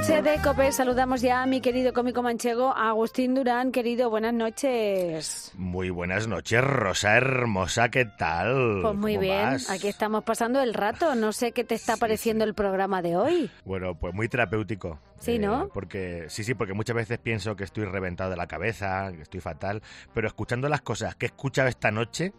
[0.00, 3.70] noche de COPE saludamos ya a mi querido cómico manchego Agustín Durán.
[3.70, 5.52] Querido, buenas noches.
[5.56, 8.78] Muy buenas noches, Rosa hermosa, ¿qué tal?
[8.80, 11.14] Pues muy bien, aquí estamos pasando el rato.
[11.16, 13.50] No sé qué te está pareciendo el programa de hoy.
[13.66, 14.98] Bueno, pues muy terapéutico.
[15.20, 15.64] Sí, ¿no?
[15.64, 19.20] Eh, porque sí, sí, porque muchas veces pienso que estoy reventado de la cabeza, que
[19.20, 19.82] estoy fatal,
[20.14, 22.32] pero escuchando las cosas que he escuchado esta noche,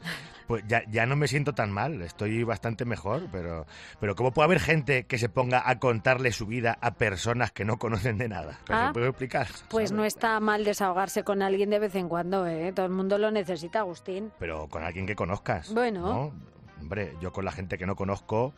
[0.47, 3.67] pues ya, ya no me siento tan mal, estoy bastante mejor, pero,
[3.99, 7.65] pero ¿cómo puede haber gente que se ponga a contarle su vida a personas que
[7.65, 8.59] no conocen de nada?
[8.69, 9.47] Ah, ¿Se puede explicar?
[9.69, 9.91] Pues ¿sabes?
[9.91, 12.71] no está mal desahogarse con alguien de vez en cuando, ¿eh?
[12.73, 14.31] Todo el mundo lo necesita, Agustín.
[14.39, 15.73] Pero con alguien que conozcas.
[15.73, 16.01] Bueno.
[16.01, 16.33] ¿no?
[16.81, 18.53] Hombre, yo con la gente que no conozco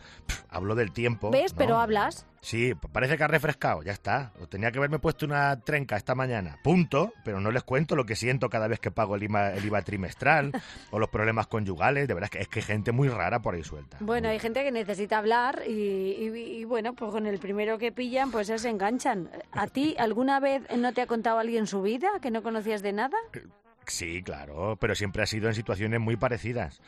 [0.49, 1.29] hablo del tiempo.
[1.29, 1.51] ¿Ves?
[1.53, 1.57] ¿no?
[1.57, 2.25] Pero hablas.
[2.41, 4.33] Sí, parece que ha refrescado, ya está.
[4.41, 6.57] O tenía que haberme puesto una trenca esta mañana.
[6.61, 9.63] Punto, pero no les cuento lo que siento cada vez que pago el IVA, el
[9.65, 10.51] IVA trimestral
[10.91, 12.07] o los problemas conyugales.
[12.07, 13.97] De verdad es que es que hay gente muy rara por ahí suelta.
[14.01, 17.91] Bueno, hay gente que necesita hablar y, y- y, bueno, pues con el primero que
[17.91, 19.29] pillan, pues se enganchan.
[19.51, 22.91] ¿A ti alguna vez no te ha contado alguien su vida que no conocías de
[22.93, 23.17] nada?
[23.87, 26.81] Sí, claro, pero siempre ha sido en situaciones muy parecidas.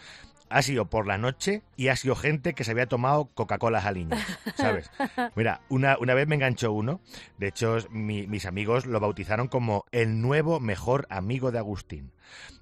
[0.47, 3.95] Ha sido por la noche y ha sido gente que se había tomado Coca-Cola al
[3.95, 4.19] niños,
[4.55, 4.91] ¿sabes?
[5.35, 7.01] Mira, una, una vez me enganchó uno,
[7.39, 12.11] de hecho mi- mis amigos lo bautizaron como el nuevo mejor amigo de Agustín,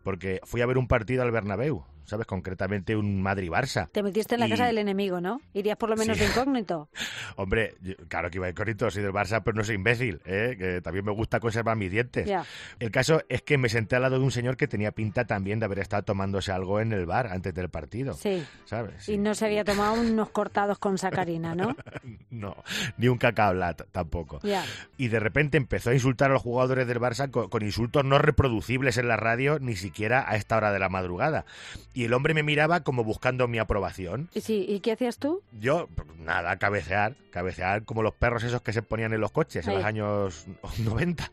[0.02, 2.26] porque fui a ver un partido al Bernabéu, ¿sabes?
[2.28, 3.90] Concretamente un Madrid-Barça.
[3.92, 5.42] Te metiste en la Y- casa del enemigo, ¿no?
[5.54, 6.23] Irías por lo menos Sí.
[6.23, 6.90] de incógnito.
[7.36, 10.56] Hombre, yo- claro que iba de corito, soy del Barça, pero no soy imbécil, ¿eh?
[10.58, 12.26] que también me gusta conservar mis dientes.
[12.28, 12.46] Ya.
[12.80, 15.59] El caso es que me senté al lado de un señor que tenía pinta también
[15.59, 18.14] de haber estado tomándose algo en el bar antes del partido.
[18.14, 18.44] Sí.
[18.66, 19.08] ¿Sabes?
[19.09, 21.76] Y no se había tomado unos cortados con sacarina, ¿no?
[22.30, 22.56] No,
[22.98, 24.40] ni un cacao lat tampoco.
[24.44, 24.64] Ya.
[24.98, 28.18] Y de repente empezó a insultar a los jugadores del Barça con, con insultos no
[28.18, 31.46] reproducibles en la radio, ni siquiera a esta hora de la madrugada.
[31.94, 34.30] Y el hombre me miraba como buscando mi aprobación.
[34.34, 35.42] ¿Y sí, ¿y qué hacías tú?
[35.52, 39.66] Yo, pues, nada, cabecear, cabecear como los perros esos que se ponían en los coches
[39.66, 39.78] en Ahí.
[39.78, 40.46] los años
[40.80, 41.32] 90.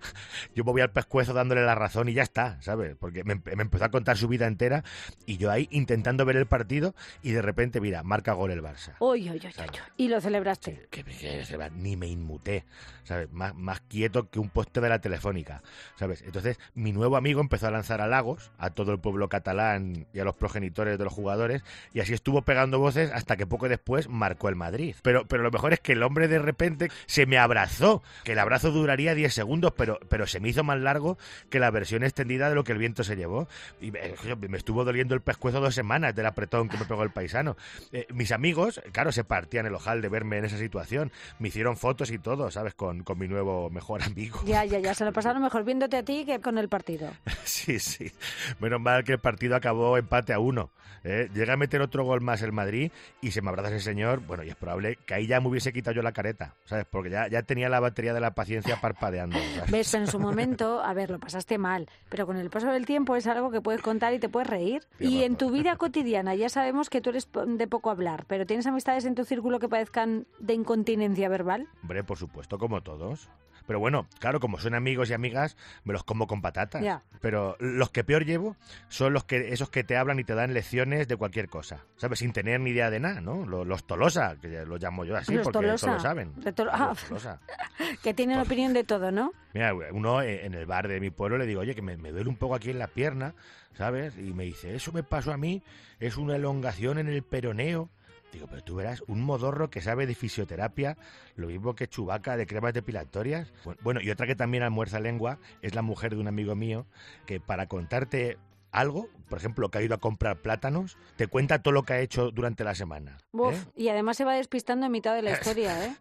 [0.54, 2.96] Yo me voy al pescuezo dándole la razón y ya está, ¿sabes?
[2.98, 4.84] Porque me, me empezó a contar su vida entera
[5.26, 8.94] y yo ahí intentando ver el partido y de repente, mira, marca gol el Barça.
[8.98, 9.52] Uy, uy, uy.
[9.96, 10.86] Y lo celebraste.
[10.90, 12.64] Que, que se va, ni me inmuté,
[13.04, 13.30] ¿sabes?
[13.32, 15.62] Más, más quieto que un poste de la telefónica,
[15.96, 16.22] ¿sabes?
[16.22, 20.24] Entonces, mi nuevo amigo empezó a lanzar halagos a todo el pueblo catalán y a
[20.24, 21.62] los progenitores de los jugadores,
[21.94, 24.96] y así estuvo pegando voces hasta que poco después marcó el Madrid.
[25.02, 28.38] Pero, pero lo mejor es que el hombre de repente se me abrazó, que el
[28.40, 31.18] abrazo duraría 10 segundos, pero, pero se me hizo más largo
[31.50, 33.48] que la versión extendida de lo que el viento se llevó.
[33.80, 34.00] Y me,
[34.48, 37.56] me estuvo doliendo el pescuezo dos semanas del apretón que me pegó el paisano.
[37.92, 41.12] Eh, mis amigos, claro, se partían el ojal de verme en esa situación.
[41.38, 42.74] Me hicieron fotos y todo, ¿sabes?
[42.74, 44.40] Con, con mi nuevo mejor amigo.
[44.44, 44.94] Ya, ya, ya.
[44.94, 47.08] Se lo pasaron mejor viéndote a ti que con el partido.
[47.44, 48.10] Sí, sí.
[48.58, 50.70] Menos mal que el partido acabó empate a uno.
[51.04, 51.28] ¿eh?
[51.34, 52.90] Llega a meter otro gol más el Madrid
[53.20, 54.20] y se me abraza ese señor.
[54.26, 56.86] Bueno, y es probable que ahí ya me hubiese quitado yo la careta, ¿sabes?
[56.90, 59.38] Porque ya, ya tenía la batería de la paciencia parpadeando.
[59.38, 59.70] ¿sabes?
[59.70, 63.16] Ves, en su momento, a ver, lo pasaste mal, pero con el paso del tiempo
[63.16, 64.82] es algo que puedes contar y te puedes reír.
[64.98, 68.66] Y en tu vida cotidiana, ya sabemos que tú eres de poco hablar, pero ¿tienes
[68.66, 71.68] amistades en tu círculo que parezcan de incontinencia verbal?
[71.82, 73.28] Hombre, por supuesto, como todos.
[73.70, 76.82] Pero bueno, claro, como son amigos y amigas, me los como con patatas.
[77.20, 78.56] Pero los que peor llevo
[78.88, 82.18] son los que esos que te hablan y te dan lecciones de cualquier cosa, ¿sabes?
[82.18, 83.46] Sin tener ni idea de nada, ¿no?
[83.46, 85.86] Los, los tolosa, que los llamo yo así, Los porque tolosa.
[85.86, 86.34] todos lo saben.
[86.40, 87.38] De Claro, ah.
[88.02, 89.30] Que tienen opinión de todo, ¿no?
[89.54, 92.28] Mira, uno en el bar de mi pueblo le digo, oye, que me, me duele
[92.28, 93.36] un poco aquí en la pierna,
[93.74, 94.18] ¿sabes?
[94.18, 95.62] Y me dice, eso me pasó a mí,
[96.00, 97.88] es una elongación en el peroneo.
[98.32, 100.96] Digo, pero tú verás, un modorro que sabe de fisioterapia,
[101.34, 103.52] lo mismo que Chubaca de cremas depilatorias.
[103.64, 106.86] Bu- Bueno, y otra que también almuerza lengua es la mujer de un amigo mío,
[107.26, 108.38] que para contarte
[108.70, 112.00] algo, por ejemplo, que ha ido a comprar plátanos, te cuenta todo lo que ha
[112.00, 113.18] hecho durante la semana.
[113.32, 113.70] Uf, ¿eh?
[113.74, 115.96] Y además se va despistando en mitad de la historia, ¿eh?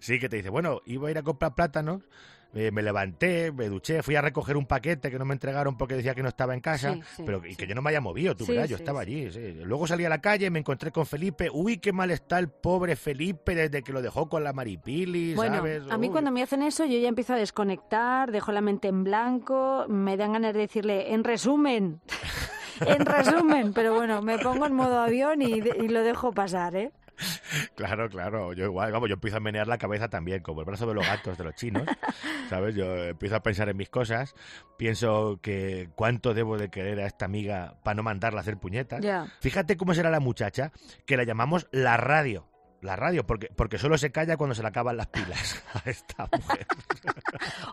[0.00, 2.02] Sí, que te dice, bueno, iba a ir a comprar plátanos,
[2.54, 5.94] eh, me levanté, me duché, fui a recoger un paquete que no me entregaron porque
[5.94, 8.00] decía que no estaba en casa, Sí, sí, pero y que yo no me haya
[8.00, 9.30] movido, tú verás, yo estaba allí.
[9.30, 9.54] sí.
[9.64, 12.96] Luego salí a la calle, me encontré con Felipe, uy, qué mal está el pobre
[12.96, 15.82] Felipe desde que lo dejó con la Maripili, Bueno, ¿sabes?
[15.90, 16.12] a mí Uy.
[16.12, 20.16] cuando me hacen eso yo ya empiezo a desconectar, dejo la mente en blanco, me
[20.16, 22.00] dan ganas de decirle, en resumen,
[22.80, 26.90] en resumen, pero bueno, me pongo en modo avión y, y lo dejo pasar, ¿eh?
[27.74, 30.86] Claro, claro, yo igual, vamos, yo empiezo a menear la cabeza también, como el brazo
[30.86, 31.84] de los gatos de los chinos,
[32.50, 32.74] ¿sabes?
[32.74, 34.34] Yo empiezo a pensar en mis cosas,
[34.76, 39.04] pienso que cuánto debo de querer a esta amiga para no mandarla a hacer puñetas.
[39.40, 40.72] Fíjate cómo será la muchacha,
[41.06, 42.46] que la llamamos la radio.
[42.82, 46.28] La radio, porque, porque solo se calla cuando se le acaban las pilas a esta
[46.32, 46.66] mujer.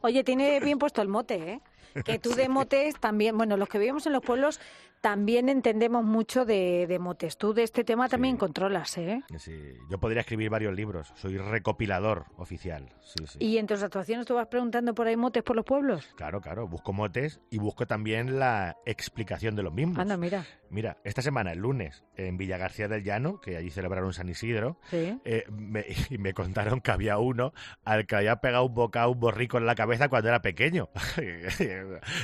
[0.02, 1.62] Oye, tiene bien puesto el mote, ¿eh?
[2.06, 4.60] Que tú de motes también, bueno, los que vivimos en los pueblos
[5.00, 7.38] también entendemos mucho de, de motes.
[7.38, 8.40] Tú de este tema también Sí.
[8.40, 9.22] controlas, ¿eh?
[9.38, 9.54] Sí,
[9.92, 11.14] yo podría escribir varios libros.
[11.16, 12.90] Soy recopilador oficial.
[13.02, 13.38] Sí, sí.
[13.40, 16.08] Y en tus actuaciones tú vas preguntando por ahí motes por los pueblos.
[16.16, 16.68] Claro, claro.
[16.68, 20.00] Busco motes y busco también la explicación de los mismos.
[20.00, 20.46] Anda, mira.
[20.72, 24.80] Mira, esta semana, el lunes, en Villa García del Llano, que allí celebraron San Isidro,
[24.90, 25.18] Sí.
[25.24, 27.54] eh, me, y me contaron que había uno
[27.86, 30.90] al que había pegado un bocado, un borrico en la cabeza cuando era pequeño.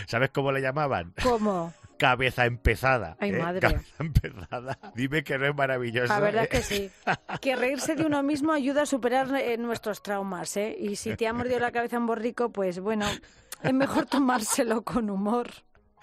[0.08, 1.14] ¿Sabes cómo le llamaban?
[1.22, 1.74] ¿Cómo?
[1.98, 3.16] Cabeza empezada.
[3.20, 3.40] Ay, ¿eh?
[3.40, 3.60] madre.
[3.62, 4.78] Cabeza empezada.
[4.96, 6.12] Dime que no es maravilloso.
[6.12, 6.50] La verdad ¿eh?
[6.52, 6.92] es que sí.
[7.40, 10.76] Que reírse de uno mismo ayuda a superar eh, nuestros traumas, ¿eh?
[10.78, 13.06] Y si te ha mordido la cabeza un borrico, pues bueno,
[13.62, 15.50] es mejor tomárselo con humor.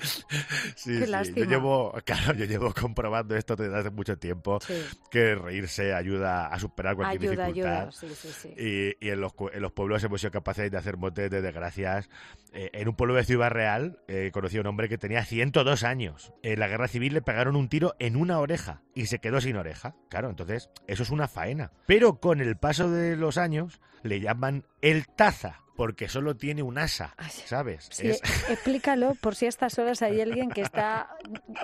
[0.76, 1.10] Sí, Qué sí.
[1.10, 1.38] lástima.
[1.38, 4.74] Yo llevo, claro, yo llevo comprobando esto desde hace mucho tiempo, Sí.
[5.10, 7.80] que reírse ayuda a superar cualquier Ayuda, dificultad.
[7.88, 7.92] ayuda.
[7.92, 8.54] Sí.
[8.56, 12.08] Y, y en, los, en los pueblos hemos sido capaces de hacer motes de desgracias.
[12.52, 15.84] Eh, en un pueblo de Ciudad Real eh, conocí a un hombre que tenía 102
[15.84, 16.32] años.
[16.42, 19.56] En la guerra civil le pegaron un tiro en una oreja y se quedó sin
[19.56, 19.94] oreja.
[20.08, 21.70] Claro, entonces eso es una faena.
[21.86, 25.60] Pero con el paso de los años le llaman el taza.
[25.80, 27.40] Porque solo tiene un asa, sí.
[27.46, 27.88] ¿sabes?
[27.90, 31.08] Sí, Es- explícalo por si a estas horas hay alguien que está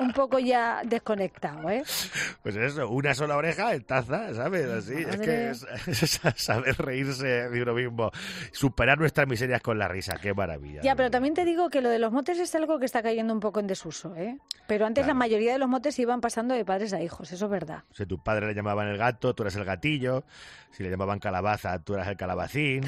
[0.01, 1.83] un poco ya desconectado, ¿eh?
[2.43, 4.71] Pues eso, una sola oreja en taza, ¿sabes?
[4.71, 5.67] Así, es que es,
[6.03, 8.11] es saber reírse de uno mismo,
[8.53, 10.81] superar nuestras miserias con la risa, qué maravilla.
[10.81, 13.35] Ya, pero también te digo que lo de los motes es algo que está cayendo
[13.35, 14.39] un poco en desuso, ¿eh?
[14.67, 17.51] Pero antes la mayoría de los motes iban pasando de padres a hijos, eso es
[17.51, 17.85] verdad.
[17.93, 20.25] Si tu padre le llamaban el gato, tú eras el gatillo.
[20.71, 22.83] Si le llamaban calabaza, tú eras el calabacín.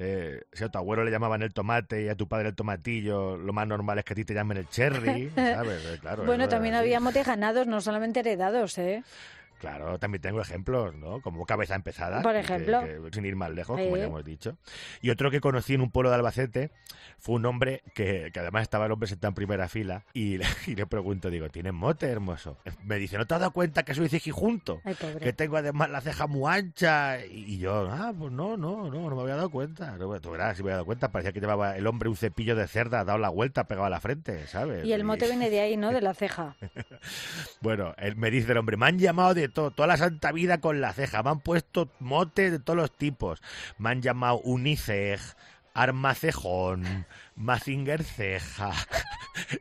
[0.00, 3.36] Eh, si a tu abuelo le llamaban el tomate y a tu padre el tomatillo,
[3.36, 5.84] lo más normal es que a ti te llamen el cherry, ¿sabes?
[5.84, 6.82] Eh, Claro, bueno, también así.
[6.84, 9.02] había motes ganados, no solamente heredados, ¿eh?
[9.58, 11.20] Claro, también tengo ejemplos, ¿no?
[11.20, 12.22] Como cabeza empezada.
[12.22, 12.80] Por ejemplo.
[12.80, 14.56] que- sin ir más lejos, como ya hemos dicho.
[15.02, 16.70] Y otro que conocí en un pueblo de Albacete
[17.18, 20.44] fue un hombre que, que además estaba el hombre sentado en primera fila y le,
[20.66, 22.58] y le pregunto, digo, ¿tienes mote, hermoso?
[22.84, 24.80] Me dice, ¿no te has dado cuenta que soy cijijunto?
[24.84, 25.18] Ay, pobre.
[25.20, 27.24] Que tengo además la ceja muy ancha.
[27.26, 29.96] Y, y yo, ah, pues no, no, no, no me había dado cuenta.
[29.96, 32.54] No, tú verás, si me había dado cuenta, parecía que llevaba el hombre un cepillo
[32.54, 34.84] de cerda, dado la vuelta, pegado a la frente, ¿sabes?
[34.84, 35.90] Y el mote viene de ahí, ¿no?
[35.92, 36.56] De la ceja.
[37.60, 40.60] Bueno, él me dice el hombre, me han llamado de todo, toda la santa vida
[40.60, 43.42] con la ceja, me han puesto motes de todos los tipos.
[43.78, 45.20] Me han llamado Unicej,
[45.78, 47.06] Armacejón,
[47.36, 48.72] Mazinger Ceja.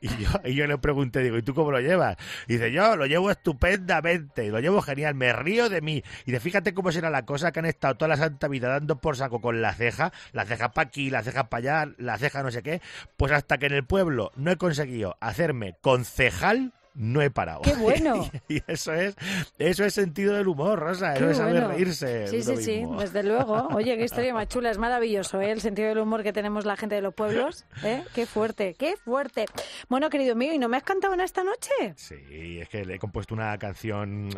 [0.02, 2.18] Y yo, y yo le pregunté, digo, ¿y tú cómo lo llevas?
[2.48, 6.04] Y dice, yo lo llevo estupendamente, lo llevo genial, me río de mí.
[6.26, 9.00] Y de fíjate cómo será la cosa que han estado toda la santa vida dando
[9.00, 12.42] por saco con la ceja, la ceja para aquí, la ceja para allá, la ceja
[12.42, 12.82] no sé qué,
[13.18, 17.62] pues hasta que en el pueblo no he conseguido hacerme concejal, no he parado.
[17.62, 18.30] ¡Qué bueno!
[18.50, 19.16] y eso es,
[19.58, 21.68] eso es sentido del humor, Rosa, Qué eso es saber bueno.
[21.70, 22.28] reírse.
[22.28, 23.68] Sí, sí, sí, desde luego.
[23.76, 25.52] Oye, qué historia más chula, es maravilloso, ¿eh?
[25.52, 28.04] El sentido del humor que tenemos la gente de los pueblos, ¿eh?
[28.14, 29.46] Qué fuerte, qué fuerte.
[29.90, 31.70] Bueno, querido mío, ¿y no me has cantado en esta noche?
[31.96, 34.30] Sí, es que le he compuesto una canción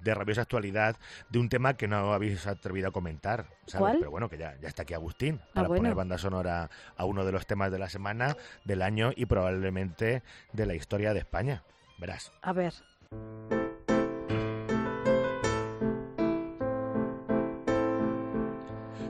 [0.00, 0.96] de rabiosa actualidad
[1.28, 3.78] de un tema que no habéis atrevido a comentar, ¿sabes?
[3.78, 3.98] ¿Cuál?
[3.98, 5.80] Pero bueno, que ya, ya está aquí Agustín Ah, para bueno.
[5.82, 10.22] poner banda sonora a uno de los temas de la semana, del año y probablemente
[10.52, 11.62] de la historia de España.
[11.98, 12.32] Verás.
[12.42, 12.72] A ver.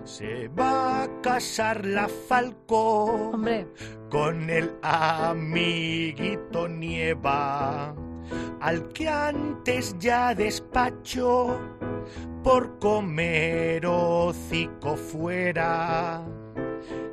[0.05, 3.31] Se va a casar la Falcó.
[3.33, 3.67] Hombre,
[4.09, 7.95] con el amiguito Nieva,
[8.61, 11.61] al que antes ya despacho
[12.43, 16.25] por comer hocico fuera.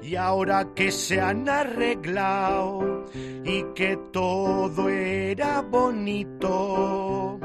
[0.02, 3.06] Y ahora que se han arreglado
[3.44, 7.40] y que todo era bonito,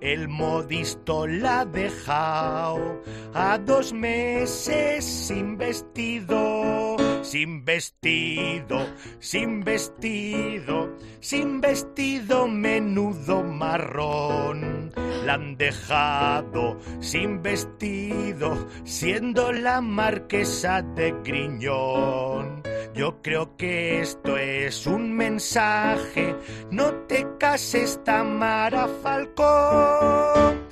[0.00, 3.00] el modisto la ha dejado
[3.34, 8.86] a dos meses sin vestido, sin vestido,
[9.20, 14.92] sin vestido, sin vestido menudo marrón.
[15.24, 22.62] La han dejado sin vestido, siendo la marquesa de Griñón.
[22.94, 26.36] Yo creo que esto es un mensaje,
[26.70, 30.66] no te cases Tamara Falcón,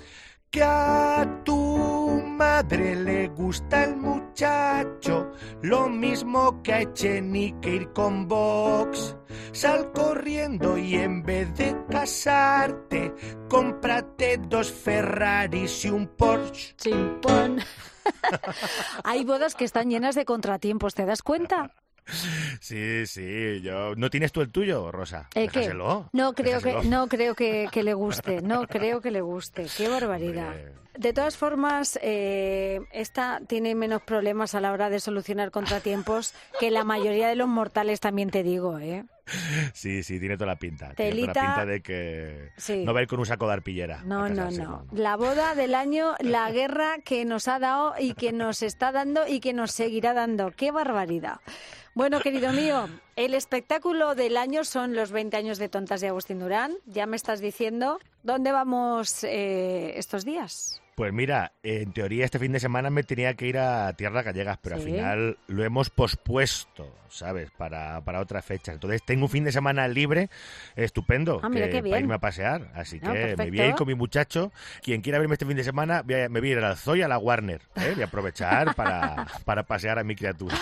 [0.50, 4.89] que a tu madre le gusta el muchacho,
[5.62, 9.17] lo mismo que a Echenique ir con Vox.
[9.52, 13.12] Sal corriendo y en vez de casarte,
[13.49, 16.75] cómprate dos Ferraris y un Porsche.
[16.76, 17.59] chimpón.
[19.05, 21.73] Hay bodas que están llenas de contratiempos, ¿te das cuenta?
[22.61, 23.95] Sí, sí, yo...
[23.97, 25.29] ¿No tienes tú el tuyo, Rosa?
[25.35, 25.43] ¿Eh?
[25.43, 26.09] Déjaselo.
[26.12, 26.83] No creo Déjaselo.
[26.83, 29.67] que no creo que, que le guste, no creo que le guste.
[29.76, 30.49] Qué barbaridad.
[30.49, 30.81] Hombre.
[30.99, 36.71] De todas formas, eh, esta tiene menos problemas a la hora de solucionar contratiempos que
[36.71, 39.05] la mayoría de los mortales, también te digo, ¿eh?
[39.73, 40.93] Sí, sí, tiene toda la pinta.
[40.95, 42.85] Tiene toda Telita- la pinta de que Sí.
[42.85, 44.03] no va a ir con un saco de arpillera.
[44.05, 44.87] No, no, no.
[44.93, 49.27] La boda del año, la guerra que nos ha dado y que nos está dando
[49.27, 50.51] y que nos seguirá dando.
[50.53, 51.41] ¡Qué barbaridad!
[51.95, 56.39] Bueno, querido mío, el espectáculo del año son los 20 años de Tontas de Agustín
[56.39, 56.75] Durán.
[56.87, 60.80] Ya me estás diciendo dónde vamos eh, estos días.
[61.00, 64.59] Pues mira, en teoría este fin de semana me tenía que ir a Tierras Gallegas,
[64.61, 67.50] pero al final lo hemos pospuesto, ¿sabes?
[67.57, 68.71] Para, para otra fecha.
[68.75, 70.28] Entonces tengo un fin de semana libre,
[70.76, 72.71] estupendo, Ah, que- para irme a pasear.
[72.75, 73.76] Así que Ah, me voy a ir perfecto.
[73.78, 74.52] con mi muchacho.
[74.83, 77.07] Quien quiera verme este fin de semana, voy a- me voy a ir al Zoya,
[77.07, 77.62] a la Warner.
[77.76, 77.95] ¿eh?
[77.99, 80.54] A aprovechar para, para pasear a mi criatura.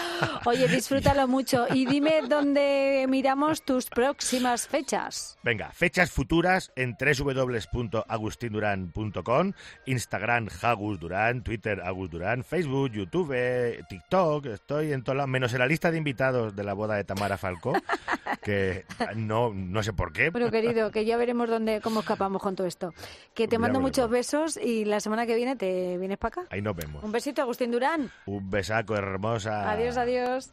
[0.45, 0.69] Oye,
[1.17, 5.37] disfrútalo mucho y dime dónde miramos tus próximas fechas.
[5.43, 9.53] Venga, fechas futuras en www.agustinduran.com,
[9.87, 15.59] Instagram Agus Durán, Twitter Agus Durán, Facebook, YouTube, TikTok, estoy en todos lados, menos en
[15.61, 17.73] la lista de invitados de la boda de Tamara Falcó,
[18.43, 18.85] que
[19.17, 20.31] no, no sé por qué.
[20.31, 22.93] Bueno, querido, que ya veremos dónde cómo escapamos con todo esto.
[23.35, 23.91] Que te Ya mando veremos.
[23.91, 26.49] muchos besos y la semana que viene te vienes para acá.
[26.55, 27.03] Ahí nos vemos.
[27.03, 28.11] Un besito, Agustín Durán.
[28.27, 29.71] Un besaco hermosa.
[29.71, 30.51] Adiós, adiós.